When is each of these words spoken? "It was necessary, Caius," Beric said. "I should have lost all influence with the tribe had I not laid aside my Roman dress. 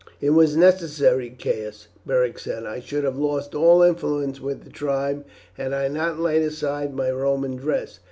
"It 0.19 0.31
was 0.31 0.57
necessary, 0.57 1.29
Caius," 1.29 1.87
Beric 2.07 2.39
said. 2.39 2.65
"I 2.65 2.79
should 2.79 3.03
have 3.03 3.19
lost 3.19 3.53
all 3.53 3.83
influence 3.83 4.41
with 4.41 4.63
the 4.63 4.71
tribe 4.71 5.27
had 5.53 5.73
I 5.73 5.89
not 5.89 6.17
laid 6.19 6.41
aside 6.41 6.95
my 6.95 7.11
Roman 7.11 7.55
dress. 7.55 7.99